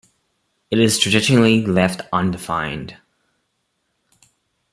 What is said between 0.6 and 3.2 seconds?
It is traditionally left undefined.